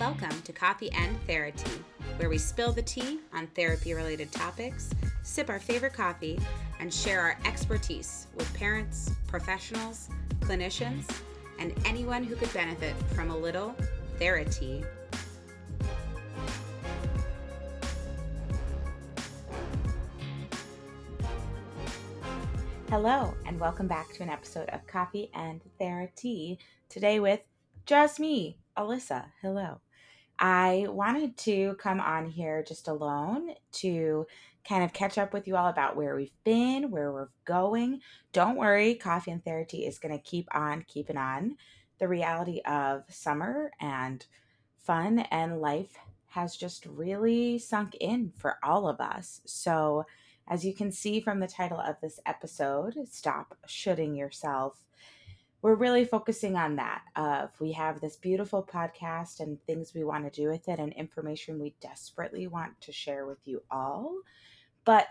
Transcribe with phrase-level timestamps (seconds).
[0.00, 1.70] Welcome to Coffee and Therapy,
[2.16, 4.90] where we spill the tea on therapy related topics,
[5.22, 6.40] sip our favorite coffee,
[6.80, 10.08] and share our expertise with parents, professionals,
[10.40, 11.08] clinicians,
[11.60, 13.72] and anyone who could benefit from a little
[14.18, 14.82] therapy.
[22.90, 26.58] Hello, and welcome back to an episode of Coffee and Therapy.
[26.88, 27.42] Today with
[27.86, 29.26] just me, Alyssa.
[29.40, 29.80] Hello.
[30.38, 34.26] I wanted to come on here just alone to
[34.68, 38.00] kind of catch up with you all about where we've been, where we're going.
[38.32, 41.56] Don't worry, Coffee and Therapy is going to keep on keeping on.
[41.98, 44.24] The reality of summer and
[44.78, 45.96] fun and life
[46.28, 49.40] has just really sunk in for all of us.
[49.44, 50.04] So,
[50.48, 54.84] as you can see from the title of this episode, Stop Shoulding Yourself
[55.64, 60.22] we're really focusing on that of we have this beautiful podcast and things we want
[60.30, 64.14] to do with it and information we desperately want to share with you all.
[64.84, 65.06] But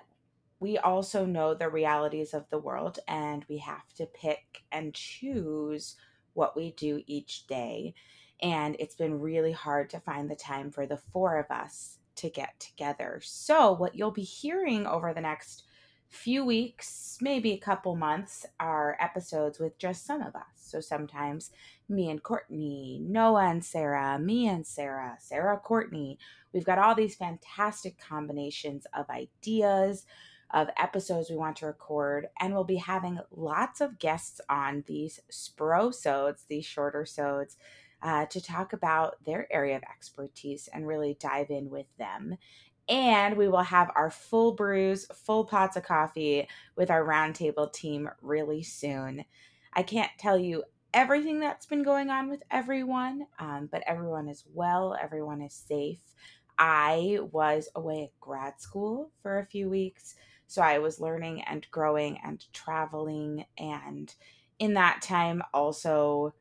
[0.60, 5.96] we also know the realities of the world and we have to pick and choose
[6.34, 7.96] what we do each day.
[8.40, 12.30] And it's been really hard to find the time for the four of us to
[12.30, 13.20] get together.
[13.24, 15.64] So what you'll be hearing over the next
[16.14, 20.44] few weeks, maybe a couple months, are episodes with just some of us.
[20.56, 21.52] So sometimes
[21.90, 26.20] me and Courtney, Noah and Sarah, me and Sarah, Sarah, Courtney.
[26.54, 30.06] We've got all these fantastic combinations of ideas,
[30.54, 35.20] of episodes we want to record, and we'll be having lots of guests on these
[35.32, 37.58] sprosodes, these shorter sodes.
[38.06, 42.36] Uh, to talk about their area of expertise and really dive in with them
[42.88, 48.10] and we will have our full brews, full pots of coffee with our roundtable team
[48.22, 49.26] really soon.
[49.74, 54.44] I can't tell you everything that's been going on with everyone, um, but everyone is
[54.54, 56.02] well, everyone is safe.
[56.58, 60.16] I was away at grad school for a few weeks,
[60.48, 64.14] so I was learning and growing and traveling, and
[64.60, 66.34] in that time, also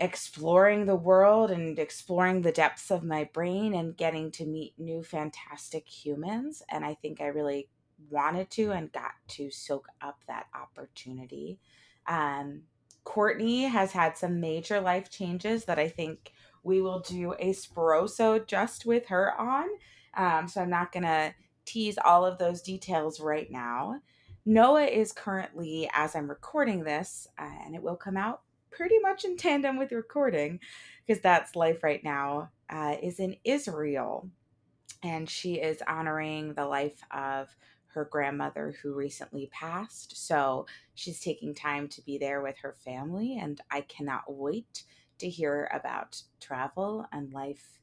[0.00, 5.02] exploring the world and exploring the depths of my brain and getting to meet new
[5.02, 6.62] fantastic humans.
[6.70, 7.68] And I think I really
[8.08, 11.60] wanted to and got to soak up that opportunity.
[12.06, 12.62] Um,
[13.04, 18.44] Courtney has had some major life changes that I think we will do a Sproso
[18.46, 19.66] just with her on.
[20.16, 21.34] Um, so I'm not going to
[21.66, 24.00] tease all of those details right now.
[24.46, 29.24] Noah is currently, as I'm recording this, uh, and it will come out pretty much
[29.24, 30.60] in tandem with recording
[31.06, 34.28] because that's life right now, uh, is in Israel.
[35.02, 37.48] And she is honoring the life of
[37.94, 40.26] her grandmother who recently passed.
[40.26, 43.38] So she's taking time to be there with her family.
[43.40, 44.84] And I cannot wait
[45.18, 47.80] to hear about travel and life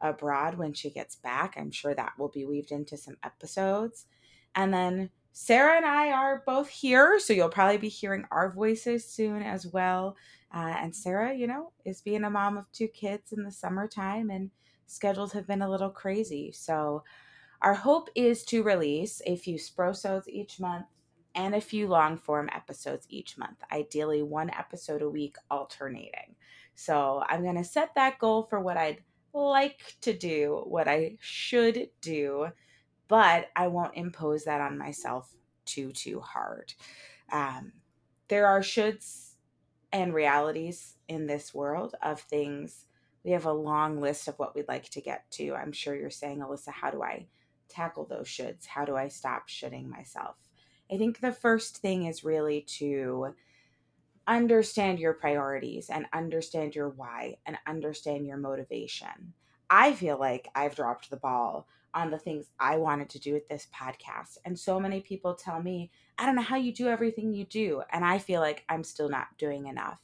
[0.00, 1.54] abroad when she gets back.
[1.56, 4.06] I'm sure that will be weaved into some episodes.
[4.54, 5.10] And then
[5.40, 9.68] Sarah and I are both here, so you'll probably be hearing our voices soon as
[9.68, 10.16] well.
[10.52, 14.30] Uh, and Sarah, you know, is being a mom of two kids in the summertime,
[14.30, 14.50] and
[14.86, 16.50] schedules have been a little crazy.
[16.50, 17.04] So,
[17.62, 20.86] our hope is to release a few sprosodes each month
[21.36, 26.34] and a few long form episodes each month, ideally one episode a week alternating.
[26.74, 31.16] So, I'm going to set that goal for what I'd like to do, what I
[31.20, 32.48] should do
[33.08, 36.74] but I won't impose that on myself too, too hard.
[37.32, 37.72] Um,
[38.28, 39.32] there are shoulds
[39.92, 42.84] and realities in this world of things.
[43.24, 45.54] We have a long list of what we'd like to get to.
[45.54, 47.26] I'm sure you're saying, Alyssa, how do I
[47.68, 48.66] tackle those shoulds?
[48.66, 50.36] How do I stop shoulding myself?
[50.90, 53.34] I think the first thing is really to
[54.26, 59.32] understand your priorities and understand your why and understand your motivation.
[59.70, 63.48] I feel like I've dropped the ball on the things I wanted to do with
[63.48, 64.38] this podcast.
[64.44, 67.82] And so many people tell me, I don't know how you do everything you do.
[67.92, 70.00] And I feel like I'm still not doing enough.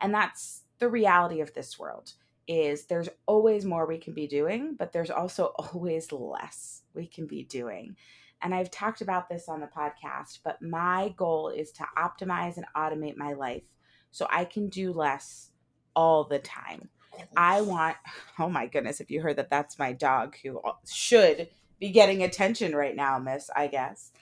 [0.00, 2.12] And that's the reality of this world
[2.48, 7.26] is there's always more we can be doing, but there's also always less we can
[7.26, 7.96] be doing.
[8.42, 12.66] And I've talked about this on the podcast, but my goal is to optimize and
[12.76, 13.64] automate my life
[14.10, 15.50] so I can do less
[15.94, 16.90] all the time.
[17.36, 17.96] I want,
[18.38, 20.60] oh my goodness, if you heard that, that's my dog who
[20.90, 21.48] should
[21.78, 24.12] be getting attention right now, miss, I guess.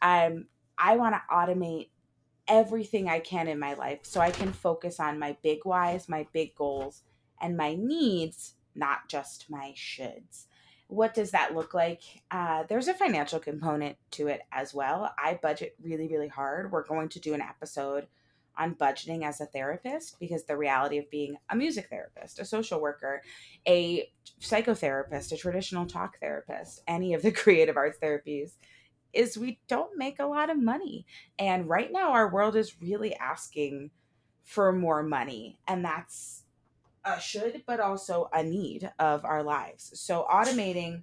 [0.00, 0.46] Um,
[0.78, 1.88] I want to automate
[2.48, 6.26] everything I can in my life so I can focus on my big whys, my
[6.32, 7.02] big goals,
[7.40, 10.46] and my needs, not just my shoulds.
[10.88, 12.02] What does that look like?
[12.30, 15.14] Uh, there's a financial component to it as well.
[15.18, 16.70] I budget really, really hard.
[16.70, 18.06] We're going to do an episode
[18.56, 22.80] on budgeting as a therapist because the reality of being a music therapist, a social
[22.80, 23.22] worker,
[23.66, 24.10] a
[24.40, 28.52] psychotherapist, a traditional talk therapist, any of the creative arts therapies
[29.12, 31.06] is we don't make a lot of money.
[31.38, 33.90] And right now, our world is really asking
[34.42, 35.58] for more money.
[35.68, 36.44] And that's
[37.04, 39.98] a should, but also a need of our lives.
[40.00, 41.02] So, automating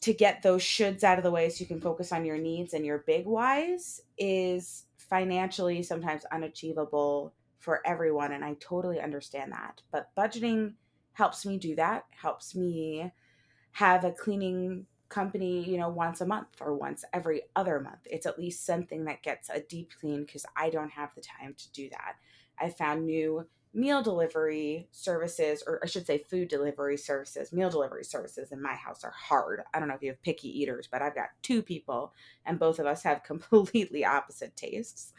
[0.00, 2.74] to get those shoulds out of the way so you can focus on your needs
[2.74, 8.32] and your big whys is financially sometimes unachievable for everyone.
[8.32, 9.82] And I totally understand that.
[9.90, 10.74] But budgeting
[11.14, 13.12] helps me do that, helps me
[13.72, 18.00] have a cleaning company, you know, once a month or once every other month.
[18.04, 21.54] It's at least something that gets a deep clean because I don't have the time
[21.56, 22.16] to do that.
[22.58, 28.04] I found new meal delivery services, or I should say food delivery services, meal delivery
[28.04, 29.62] services in my house are hard.
[29.74, 32.14] I don't know if you have picky eaters, but I've got two people
[32.46, 35.12] and both of us have completely opposite tastes.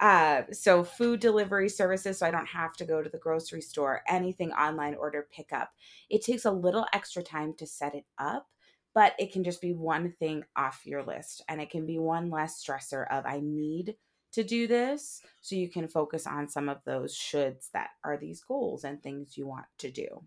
[0.00, 4.02] Uh, so food delivery services, so I don't have to go to the grocery store,
[4.06, 5.72] anything online order pickup.
[6.10, 8.48] It takes a little extra time to set it up,
[8.92, 12.28] but it can just be one thing off your list and it can be one
[12.28, 13.96] less stressor of I need
[14.34, 18.42] to do this so you can focus on some of those shoulds that are these
[18.42, 20.22] goals and things you want to do.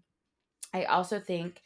[0.74, 1.62] I also think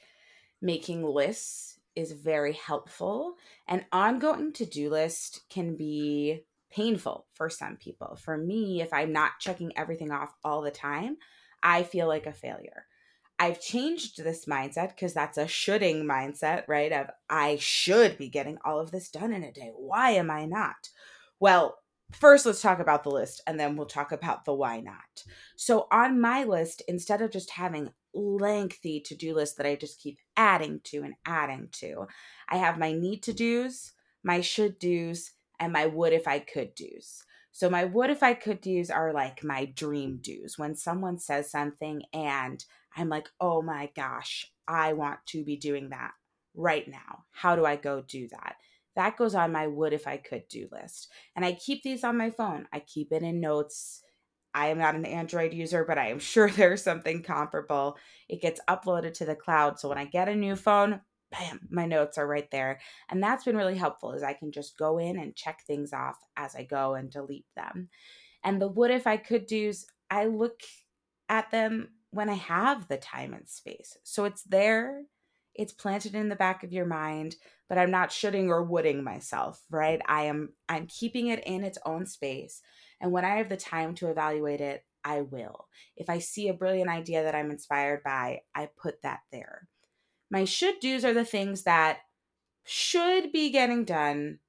[0.62, 3.36] making lists is very helpful.
[3.68, 8.18] An ongoing to do list can be painful for some people.
[8.22, 11.18] For me, if I'm not checking everything off all the time,
[11.62, 12.86] I feel like a failure.
[13.38, 16.92] I've changed this mindset because that's a shoulding mindset, right?
[16.92, 19.72] Of I should be getting all of this done in a day.
[19.76, 20.90] Why am I not?
[21.40, 21.80] Well,
[22.14, 25.24] first let's talk about the list and then we'll talk about the why not.
[25.56, 30.20] So on my list, instead of just having lengthy to-do list that I just keep
[30.36, 32.08] adding to and adding to,
[32.50, 33.94] I have my need to do's,
[34.24, 37.24] my should do's, and my would if I could do's.
[37.52, 40.58] So my would if I could do's are like my dream do's.
[40.58, 42.64] When someone says something and
[42.96, 46.12] I'm like, "Oh my gosh, I want to be doing that
[46.54, 47.26] right now.
[47.32, 48.56] How do I go do that?"
[48.96, 51.10] That goes on my would if I could do list.
[51.36, 52.68] And I keep these on my phone.
[52.74, 54.02] I keep it in notes.
[54.54, 57.98] I am not an Android user, but I am sure there's something comparable.
[58.28, 59.80] It gets uploaded to the cloud.
[59.80, 61.02] So when I get a new phone,
[61.32, 62.80] bam, my notes are right there.
[63.10, 66.18] And that's been really helpful is I can just go in and check things off
[66.36, 67.90] as I go and delete them.
[68.44, 70.60] And the what if I could do's, I look
[71.30, 73.98] at them when I have the time and space.
[74.04, 75.04] So it's there
[75.56, 77.36] it's planted in the back of your mind
[77.70, 80.02] but i'm not shoulding or woulding myself right?
[80.08, 82.62] I am i'm keeping it in its own space
[83.00, 85.68] and when i have the time to evaluate it i will.
[85.96, 89.68] If i see a brilliant idea that i'm inspired by i put that there.
[90.30, 92.00] My should do's are the things that
[92.64, 94.40] should be getting done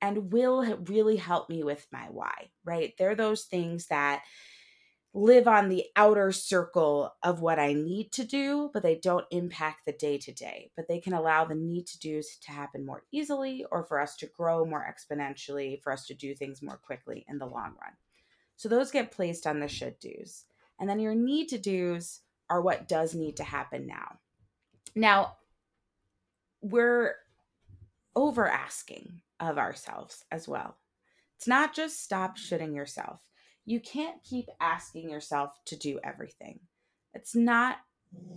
[0.00, 2.94] and will really help me with my why right?
[2.98, 4.22] They're those things that
[5.14, 9.84] live on the outer circle of what I need to do, but they don't impact
[9.84, 10.70] the day to day.
[10.74, 14.16] But they can allow the need to do's to happen more easily or for us
[14.16, 17.92] to grow more exponentially, for us to do things more quickly in the long run.
[18.56, 20.44] So those get placed on the should do's.
[20.80, 24.18] And then your need to do's are what does need to happen now.
[24.94, 25.36] Now,
[26.62, 27.16] we're
[28.16, 30.76] over asking of ourselves as well.
[31.36, 33.20] It's not just stop shoulding yourself
[33.64, 36.60] you can't keep asking yourself to do everything.
[37.14, 37.76] It's not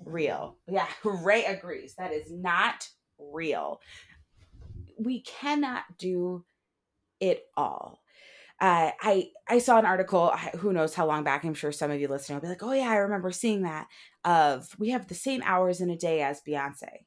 [0.05, 0.57] real.
[0.67, 1.95] Yeah, Ray agrees.
[1.97, 2.89] That is not
[3.19, 3.79] real.
[4.97, 6.45] We cannot do
[7.19, 8.01] it all.
[8.61, 10.29] Uh, I I saw an article.
[10.57, 11.43] Who knows how long back?
[11.43, 13.87] I'm sure some of you listening will be like, "Oh yeah, I remember seeing that."
[14.23, 17.03] Of we have the same hours in a day as Beyonce.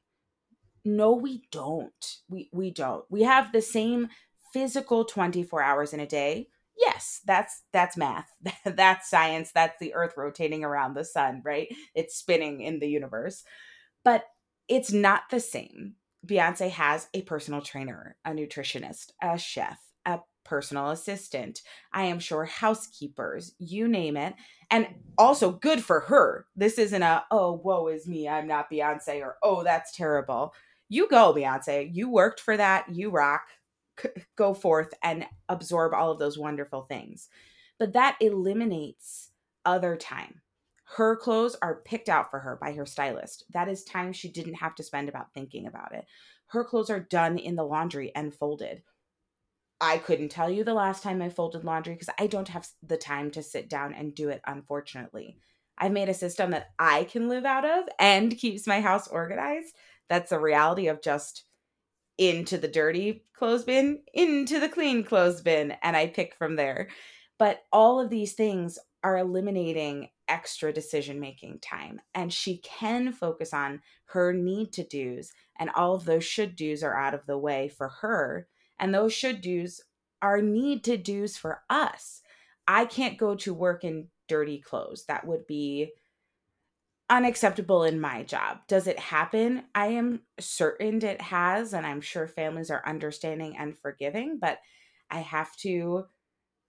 [0.85, 2.17] No, we don't.
[2.29, 3.03] We we don't.
[3.09, 4.09] We have the same
[4.53, 6.47] physical 24 hours in a day
[6.79, 8.29] yes that's that's math.
[8.65, 9.51] That's science.
[9.53, 11.67] That's the earth rotating around the sun right?
[11.95, 13.43] It's spinning in the universe.
[14.03, 14.25] But
[14.67, 15.95] it's not the same.
[16.25, 21.61] Beyonce has a personal trainer a nutritionist a chef a personal assistant
[21.93, 24.33] i am sure housekeepers you name it.
[24.71, 26.45] And also good for her.
[26.55, 30.53] This isn't a oh woe is me i'm not beyonce or oh that's terrible.
[30.89, 31.89] You go beyonce.
[31.93, 32.85] You worked for that.
[32.89, 33.43] You rock
[34.35, 37.29] go forth and absorb all of those wonderful things.
[37.77, 39.31] But that eliminates
[39.65, 40.41] other time.
[40.95, 43.45] Her clothes are picked out for her by her stylist.
[43.53, 46.05] That is time she didn't have to spend about thinking about it.
[46.47, 48.81] Her clothes are done in the laundry and folded.
[49.79, 52.97] I couldn't tell you the last time I folded laundry because I don't have the
[52.97, 55.37] time to sit down and do it, unfortunately.
[55.77, 59.75] I've made a system that I can live out of and keeps my house organized.
[60.09, 61.45] That's the reality of just
[62.19, 66.89] into the dirty clothes bin, into the clean clothes bin, and I pick from there.
[67.39, 72.01] But all of these things are eliminating extra decision making time.
[72.13, 76.83] And she can focus on her need to do's, and all of those should do's
[76.83, 78.47] are out of the way for her.
[78.77, 79.81] And those should do's
[80.21, 82.21] are need to do's for us.
[82.67, 85.05] I can't go to work in dirty clothes.
[85.07, 85.93] That would be
[87.09, 88.59] unacceptable in my job.
[88.67, 89.63] Does it happen?
[89.73, 94.59] I am certain it has, and I'm sure families are understanding and forgiving, but
[95.09, 96.05] I have to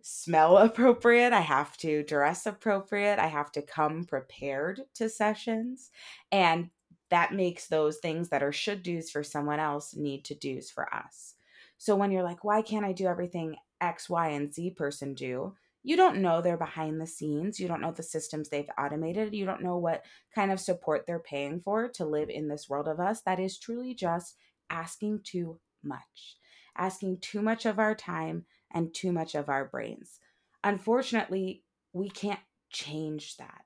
[0.02, 1.32] smell appropriate.
[1.32, 3.18] I have to dress appropriate.
[3.18, 5.90] I have to come prepared to sessions.
[6.32, 6.70] And
[7.11, 10.92] that makes those things that are should do's for someone else need to do's for
[10.94, 11.35] us.
[11.76, 15.54] So when you're like, why can't I do everything X, Y, and Z person do?
[15.83, 17.59] You don't know they're behind the scenes.
[17.59, 19.35] You don't know the systems they've automated.
[19.35, 22.87] You don't know what kind of support they're paying for to live in this world
[22.87, 23.23] of us.
[23.23, 24.37] That is truly just
[24.69, 26.37] asking too much,
[26.77, 30.21] asking too much of our time and too much of our brains.
[30.63, 33.63] Unfortunately, we can't change that.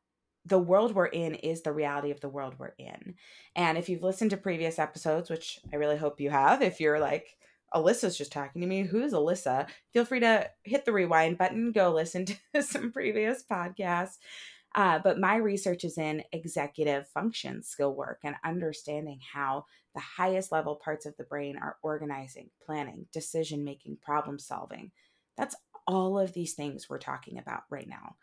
[0.46, 3.14] The world we're in is the reality of the world we're in.
[3.56, 7.00] And if you've listened to previous episodes, which I really hope you have, if you're
[7.00, 7.36] like,
[7.74, 9.66] Alyssa's just talking to me, who's Alyssa?
[9.92, 14.18] Feel free to hit the rewind button, go listen to some previous podcasts.
[14.74, 19.64] Uh, but my research is in executive function skill work and understanding how
[19.94, 24.90] the highest level parts of the brain are organizing, planning, decision making, problem solving.
[25.36, 25.54] That's
[25.86, 28.16] all of these things we're talking about right now.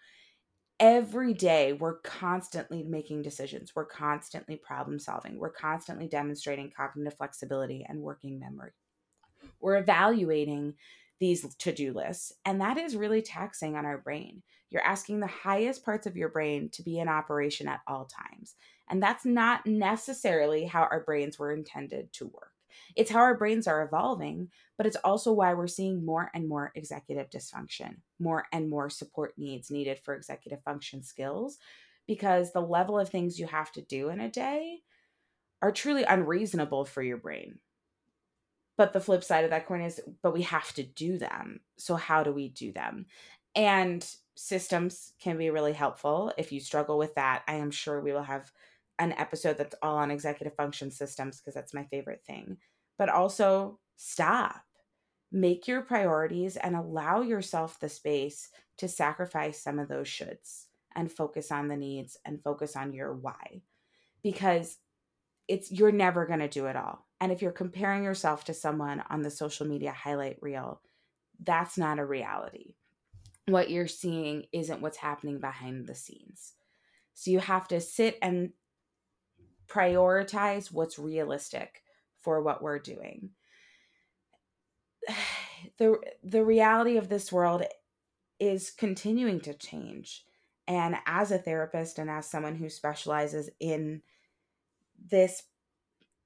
[0.80, 3.74] Every day, we're constantly making decisions.
[3.76, 5.38] We're constantly problem solving.
[5.38, 8.72] We're constantly demonstrating cognitive flexibility and working memory.
[9.60, 10.76] We're evaluating
[11.20, 14.42] these to do lists, and that is really taxing on our brain.
[14.70, 18.56] You're asking the highest parts of your brain to be in operation at all times.
[18.90, 22.52] And that's not necessarily how our brains were intended to work.
[22.96, 26.72] It's how our brains are evolving, but it's also why we're seeing more and more
[26.74, 31.58] executive dysfunction, more and more support needs needed for executive function skills,
[32.08, 34.80] because the level of things you have to do in a day
[35.62, 37.60] are truly unreasonable for your brain.
[38.82, 41.60] But the flip side of that coin is, but we have to do them.
[41.78, 43.06] So, how do we do them?
[43.54, 44.04] And
[44.36, 46.34] systems can be really helpful.
[46.36, 48.52] If you struggle with that, I am sure we will have
[48.98, 52.58] an episode that's all on executive function systems because that's my favorite thing.
[52.98, 54.64] But also, stop.
[55.32, 61.12] Make your priorities and allow yourself the space to sacrifice some of those shoulds and
[61.12, 63.62] focus on the needs and focus on your why.
[64.24, 64.80] Because
[65.48, 67.06] it's you're never going to do it all.
[67.22, 70.82] And if you're comparing yourself to someone on the social media highlight reel,
[71.40, 72.74] that's not a reality.
[73.48, 76.54] What you're seeing isn't what's happening behind the scenes.
[77.14, 78.54] So you have to sit and
[79.68, 81.84] prioritize what's realistic
[82.22, 83.30] for what we're doing.
[85.78, 87.62] The the reality of this world
[88.40, 90.26] is continuing to change.
[90.68, 94.02] And as a therapist and as someone who specializes in
[95.00, 95.44] this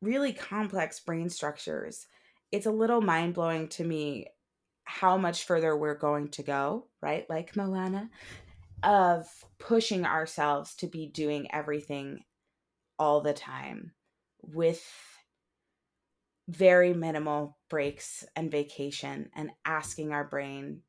[0.02, 2.08] really complex brain structures,
[2.52, 4.28] it's a little mind blowing to me
[4.84, 7.28] how much further we're going to go, right?
[7.30, 8.10] Like Moana,
[8.84, 12.20] of pushing ourselves to be doing everything
[13.00, 13.92] all the time
[14.42, 14.84] with
[16.48, 20.82] very minimal breaks and vacation and asking our brain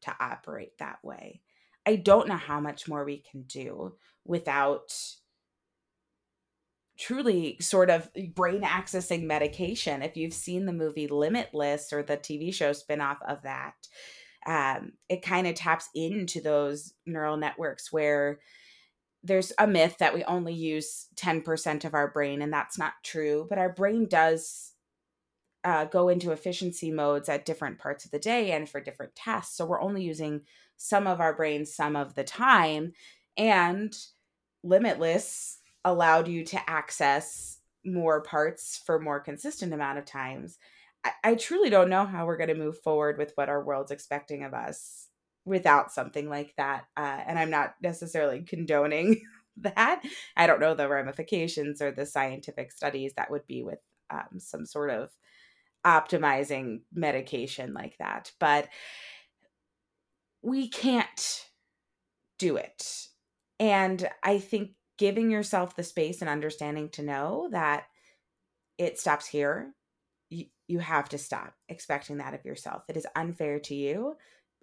[0.00, 1.42] to operate that way.
[1.84, 4.94] I don't know how much more we can do without
[7.02, 10.02] truly sort of brain accessing medication.
[10.02, 13.74] If you've seen the movie Limitless or the TV show spinoff of that,
[14.46, 18.38] um, it kind of taps into those neural networks where
[19.24, 23.46] there's a myth that we only use 10% of our brain, and that's not true,
[23.48, 24.72] but our brain does
[25.64, 29.56] uh, go into efficiency modes at different parts of the day and for different tasks.
[29.56, 30.42] So we're only using
[30.76, 32.92] some of our brain some of the time.
[33.36, 33.96] And
[34.64, 40.58] Limitless allowed you to access more parts for more consistent amount of times.
[41.04, 43.90] I, I truly don't know how we're going to move forward with what our world's
[43.90, 45.08] expecting of us
[45.44, 46.84] without something like that.
[46.96, 49.20] Uh, and I'm not necessarily condoning
[49.58, 50.02] that.
[50.36, 54.64] I don't know the ramifications or the scientific studies that would be with um, some
[54.66, 55.10] sort of
[55.84, 58.30] optimizing medication like that.
[58.38, 58.68] But
[60.42, 61.46] we can't
[62.38, 63.08] do it.
[63.58, 67.84] And I think giving yourself the space and understanding to know that
[68.78, 69.74] it stops here.
[70.30, 72.84] You, you have to stop expecting that of yourself.
[72.88, 74.16] It is unfair to you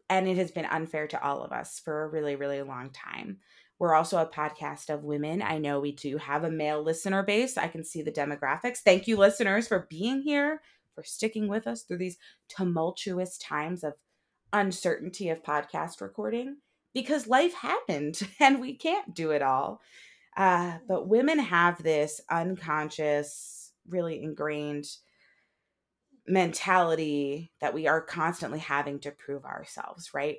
[0.10, 3.38] and it has been unfair to all of us for a really really long time.
[3.78, 5.42] We're also a podcast of women.
[5.42, 7.58] I know we do have a male listener base.
[7.58, 8.80] I can see the demographics.
[8.80, 10.62] Thank you listeners for being here
[10.96, 12.18] for sticking with us through these
[12.50, 13.94] tumultuous times of
[14.52, 16.58] uncertainty of podcast recording
[16.94, 19.82] because life happened and we can't do it all.
[20.40, 24.86] Uh, but women have this unconscious, really ingrained
[26.26, 30.38] mentality that we are constantly having to prove ourselves, right?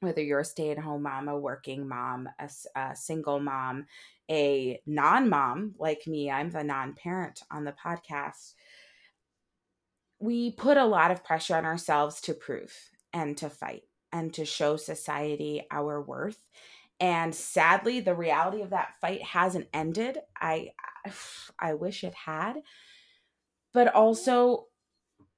[0.00, 3.86] Whether you're a stay at home mom, a working mom, a, a single mom,
[4.28, 8.54] a non mom like me, I'm the non parent on the podcast.
[10.18, 12.74] We put a lot of pressure on ourselves to prove
[13.12, 13.82] and to fight
[14.12, 16.42] and to show society our worth.
[17.00, 20.18] And sadly, the reality of that fight hasn't ended.
[20.38, 20.72] I
[21.58, 22.62] I wish it had.
[23.72, 24.66] But also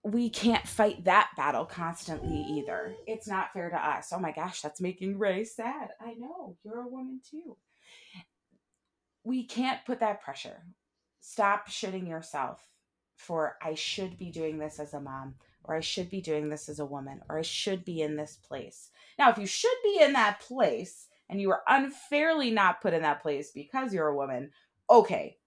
[0.04, 2.92] we can't fight that battle constantly either.
[3.06, 4.12] It's not fair to us.
[4.12, 5.90] Oh my gosh, that's making Ray sad.
[6.00, 6.56] I know.
[6.64, 7.56] You're a woman too.
[9.22, 10.64] We can't put that pressure.
[11.20, 12.66] Stop shoulding yourself
[13.14, 16.68] for I should be doing this as a mom or I should be doing this
[16.68, 18.90] as a woman, or I should be in this place.
[19.18, 23.02] Now, if you should be in that place and you were unfairly not put in
[23.02, 24.50] that place because you're a woman,
[24.88, 25.38] okay,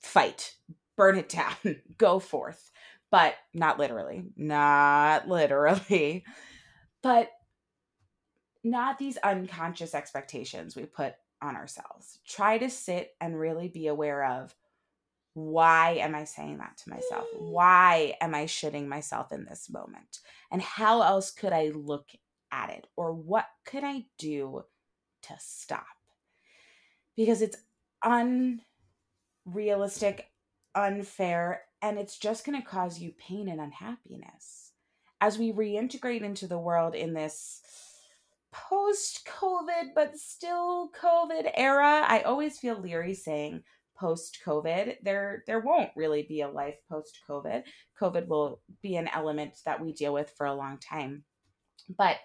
[0.00, 0.54] fight,
[0.96, 2.70] burn it down, go forth.
[3.10, 6.24] But not literally, not literally,
[7.02, 7.30] but
[8.64, 12.18] not these unconscious expectations we put on ourselves.
[12.26, 14.52] Try to sit and really be aware of
[15.34, 17.26] why am I saying that to myself?
[17.38, 20.20] Why am I shoulding myself in this moment?
[20.50, 22.08] And how else could I look
[22.50, 22.86] at it?
[22.96, 24.64] Or what could I do
[25.28, 25.86] to stop?
[27.16, 27.56] Because it's
[29.44, 30.30] unrealistic,
[30.74, 34.72] unfair, and it's just going to cause you pain and unhappiness.
[35.20, 37.60] As we reintegrate into the world in this
[38.52, 43.62] post COVID, but still COVID era, I always feel leery saying
[43.96, 44.96] post COVID.
[45.02, 47.62] There there won't really be a life post COVID.
[48.00, 51.24] COVID will be an element that we deal with for a long time.
[51.96, 52.16] But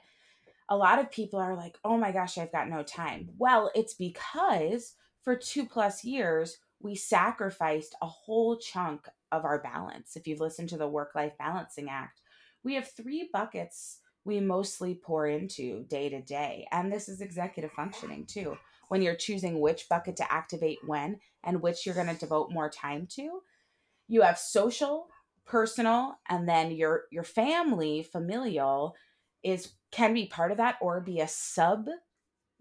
[0.69, 3.93] a lot of people are like, "Oh my gosh, I've got no time." Well, it's
[3.93, 10.15] because for 2 plus years we sacrificed a whole chunk of our balance.
[10.15, 12.21] If you've listened to the Work Life Balancing Act,
[12.63, 16.67] we have three buckets we mostly pour into day to day.
[16.71, 18.58] And this is executive functioning too
[18.89, 22.69] when you're choosing which bucket to activate when and which you're going to devote more
[22.69, 23.41] time to.
[24.08, 25.08] You have social,
[25.45, 28.95] personal, and then your your family, familial
[29.43, 31.88] is can be part of that or be a sub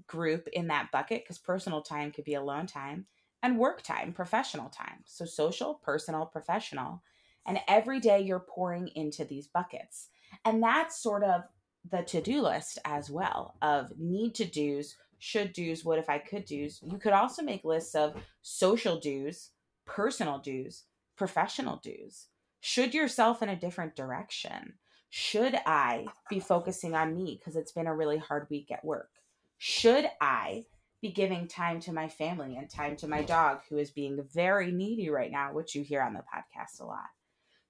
[0.06, 3.06] group in that bucket because personal time could be alone time
[3.42, 5.02] and work time, professional time.
[5.04, 7.02] So social, personal, professional.
[7.46, 10.08] And every day you're pouring into these buckets.
[10.44, 11.42] And that's sort of
[11.90, 16.44] the to-do list as well of need to do's should do's, what if I could
[16.44, 16.80] do's.
[16.82, 19.50] You could also make lists of social do's,
[19.84, 20.84] personal do's,
[21.16, 22.28] professional do's.
[22.60, 24.74] Should yourself in a different direction?
[25.10, 29.10] Should I be focusing on me because it's been a really hard week at work?
[29.56, 30.64] Should I
[31.00, 34.70] be giving time to my family and time to my dog who is being very
[34.70, 37.06] needy right now, which you hear on the podcast a lot?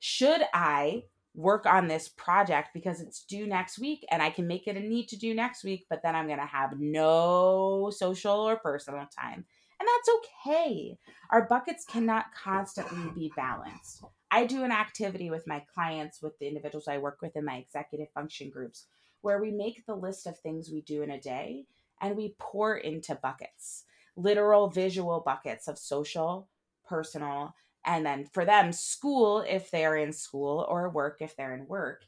[0.01, 4.67] Should I work on this project because it's due next week and I can make
[4.67, 8.33] it a need to do next week, but then I'm going to have no social
[8.33, 9.45] or personal time.
[9.81, 10.99] And that's okay.
[11.31, 14.05] Our buckets cannot constantly be balanced.
[14.31, 17.57] I do an activity with my clients, with the individuals I work with in my
[17.57, 18.87] executive function groups,
[19.23, 21.65] where we make the list of things we do in a day
[22.01, 23.85] and we pour into buckets,
[24.17, 26.49] literal visual buckets of social,
[26.87, 31.67] personal, and then for them school if they're in school or work if they're in
[31.67, 32.05] work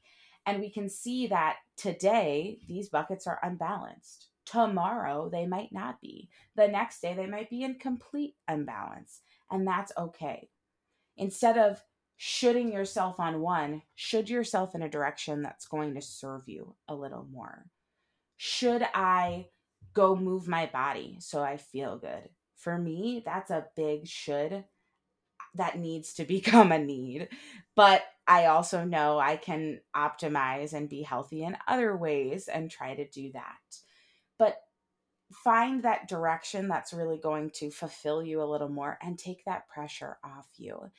[0.47, 6.29] and we can see that today these buckets are unbalanced tomorrow they might not be
[6.57, 10.49] the next day they might be in complete imbalance and that's okay
[11.17, 11.83] instead of
[12.17, 16.95] shoulding yourself on one should yourself in a direction that's going to serve you a
[16.95, 17.67] little more
[18.37, 19.47] should i
[19.95, 24.65] go move my body so i feel good for me that's a big should
[25.55, 27.29] that needs to become a need.
[27.77, 32.95] But I also know I can optimize and be healthy in other ways and try
[32.95, 33.57] to do that.
[34.41, 34.57] But
[35.45, 39.69] find that direction that's really going to fulfill you a little more and take that
[39.69, 40.91] pressure off you.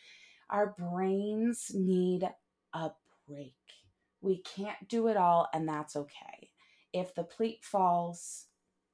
[0.52, 2.30] Our brains need
[2.74, 2.92] a
[3.28, 3.56] break.
[4.22, 6.52] We can't do it all, and that's okay.
[6.94, 8.46] If the plate falls,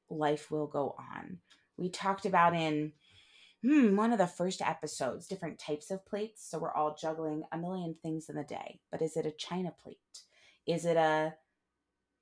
[0.09, 1.39] life will go on.
[1.75, 2.93] We talked about in
[3.61, 6.49] hmm, one of the first episodes, different types of plates.
[6.49, 8.79] So we're all juggling a million things in the day.
[8.91, 9.97] But is it a china plate?
[10.65, 11.33] Is it a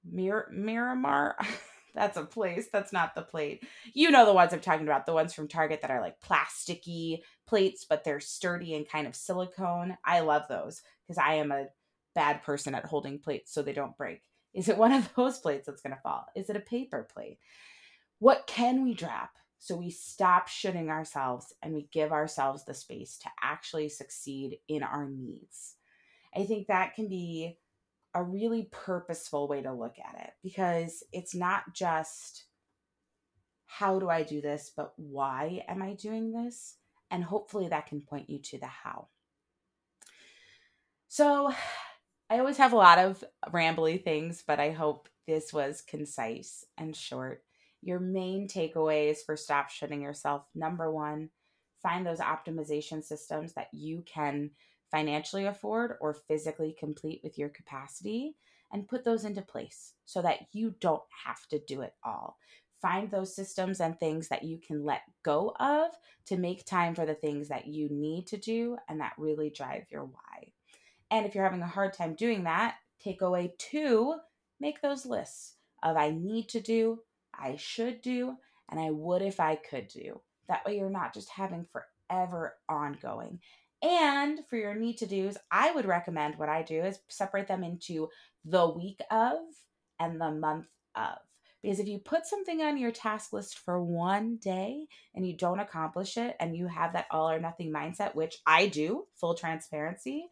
[0.03, 1.37] Mir- Miramar?
[1.95, 2.67] That's a place.
[2.71, 3.65] That's not the plate.
[3.93, 7.19] You know the ones I'm talking about, the ones from Target that are like plasticky
[7.47, 9.97] plates, but they're sturdy and kind of silicone.
[10.03, 11.67] I love those because I am a
[12.13, 14.21] bad person at holding plates so they don't break.
[14.53, 16.25] Is it one of those plates that's going to fall?
[16.35, 17.39] Is it a paper plate?
[18.19, 23.17] What can we drop so we stop shoulding ourselves and we give ourselves the space
[23.19, 25.75] to actually succeed in our needs?
[26.35, 27.57] I think that can be
[28.15, 32.45] a really purposeful way to look at it because it's not just
[33.65, 36.77] how do I do this, but why am I doing this?
[37.11, 39.09] And hopefully that can point you to the how.
[41.09, 41.53] So,
[42.29, 46.95] I always have a lot of rambly things, but I hope this was concise and
[46.95, 47.43] short.
[47.81, 51.29] Your main takeaways for stop shoulding yourself number one,
[51.83, 54.51] find those optimization systems that you can
[54.95, 58.33] financially afford or physically complete with your capacity
[58.71, 62.37] and put those into place so that you don't have to do it all.
[62.81, 65.91] Find those systems and things that you can let go of
[66.27, 69.83] to make time for the things that you need to do and that really drive
[69.89, 70.53] your why.
[71.11, 74.15] And if you're having a hard time doing that, takeaway two,
[74.61, 76.99] make those lists of I need to do,
[77.37, 78.35] I should do,
[78.71, 80.21] and I would if I could do.
[80.47, 81.65] That way you're not just having
[82.09, 83.39] forever ongoing.
[83.85, 87.63] And for your need to do's, I would recommend what I do is separate them
[87.63, 88.09] into
[88.43, 89.37] the week of
[89.99, 91.17] and the month of.
[91.61, 95.59] Because if you put something on your task list for one day and you don't
[95.59, 100.29] accomplish it and you have that all or nothing mindset, which I do, full transparency,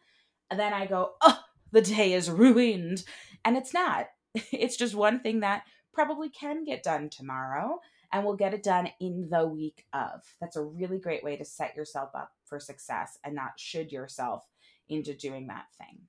[0.50, 1.40] then I go, oh,
[1.72, 3.04] the day is ruined.
[3.46, 4.08] And it's not.
[4.52, 5.62] It's just one thing that
[5.94, 7.80] probably can get done tomorrow
[8.12, 10.22] and we'll get it done in the week of.
[10.40, 14.48] That's a really great way to set yourself up for success and not should yourself
[14.88, 16.00] into doing that thing.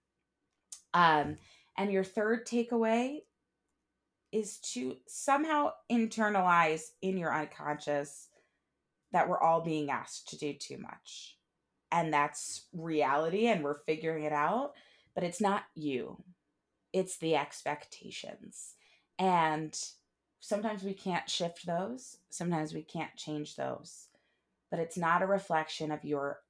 [0.93, 1.39] Um,
[1.77, 3.21] and your third takeaway
[4.33, 8.29] is to somehow internalize in your unconscious
[9.13, 11.39] that we're all being asked to do too much.
[11.93, 14.73] And that's reality, and we're figuring it out.
[15.15, 16.23] But it's not you,
[16.93, 18.74] it's the expectations.
[19.19, 19.79] And
[20.41, 24.09] sometimes we can't shift those, sometimes we can't change those.
[24.71, 26.41] But it's not a reflection of your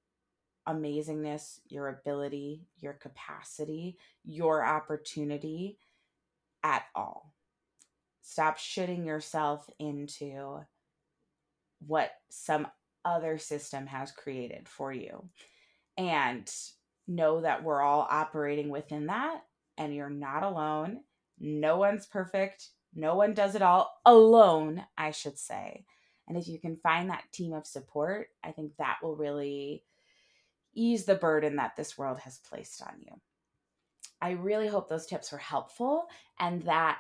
[0.67, 5.79] amazingness, your ability, your capacity, your opportunity
[6.63, 7.35] at all.
[8.23, 10.61] Stop shoulding yourself into
[11.87, 12.67] what some
[13.05, 15.29] other system has created for you.
[15.99, 16.51] And
[17.07, 19.43] know that we're all operating within that
[19.77, 21.01] and you're not alone.
[21.39, 22.69] No one's perfect.
[22.95, 25.85] No one does it all alone, I should say.
[26.29, 29.85] And if you can find that team of support, I think that will really
[30.75, 33.21] ease the burden that this world has placed on you.
[34.21, 36.07] I really hope those tips were helpful
[36.39, 36.99] and that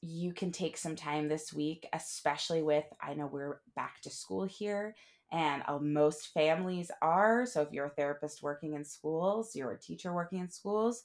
[0.00, 4.44] you can take some time this week, especially with, I know we're back to school
[4.44, 4.96] here
[5.32, 7.46] and uh, most families are.
[7.46, 11.04] So if you're a therapist working in schools, you're a teacher working in schools,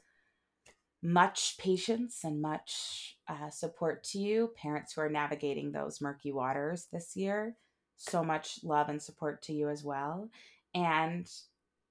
[1.02, 6.88] much patience and much uh, support to you, parents who are navigating those murky waters
[6.92, 7.56] this year.
[7.96, 10.30] So much love and support to you as well.
[10.74, 11.30] And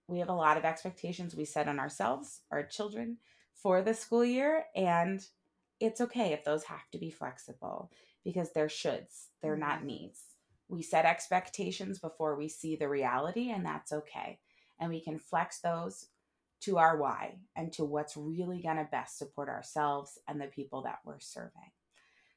[0.08, 3.18] we have a lot of expectations we set on ourselves, our children,
[3.54, 4.64] for the school year.
[4.74, 5.24] And
[5.80, 7.90] it's okay if those have to be flexible
[8.24, 9.86] because they're shoulds, they're not mm-hmm.
[9.86, 10.20] needs.
[10.68, 14.38] We set expectations before we see the reality, and that's okay.
[14.78, 16.06] And we can flex those
[16.60, 20.82] to our why and to what's really going to best support ourselves and the people
[20.82, 21.70] that we're serving.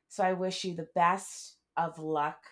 [0.10, 2.44] So I wish you the best of luck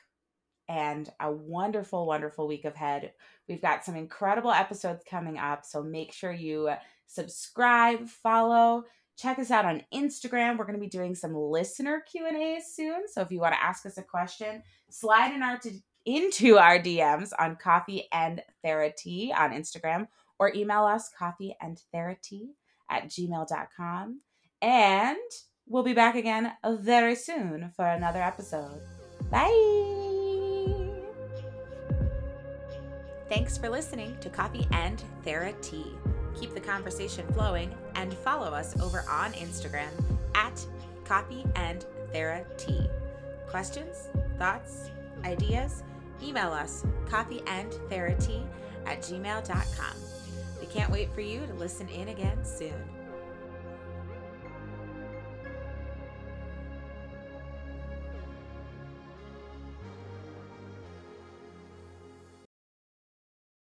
[0.68, 3.12] and a wonderful, wonderful week ahead.
[3.48, 6.72] We've got some incredible episodes coming up, so make sure you
[7.08, 8.86] subscribe, follow,
[9.18, 10.58] check us out on Instagram.
[10.58, 13.86] We're going to be doing some listener Q&As soon, so if you want to ask
[13.86, 15.72] us a question, slide in our to,
[16.06, 20.08] into our DMs on Coffee and Therapy on Instagram
[20.40, 22.56] or email us coffee and therapy
[22.90, 24.22] at gmail.com.
[24.62, 25.18] And
[25.68, 28.82] we'll be back again very soon for another episode.
[29.30, 29.90] Bye.
[33.30, 35.86] Thanks for listening to Coffee and Therapy.
[36.40, 39.92] Keep the conversation flowing and follow us over on Instagram
[40.34, 40.66] at
[41.06, 42.90] Coffee and Therapy.
[43.48, 44.90] Questions, thoughts,
[45.26, 45.84] ideas?
[46.24, 48.46] Email us coffeeandtherapy
[48.86, 50.19] at gmail.com.
[50.70, 52.99] Can't wait for you to listen in again soon.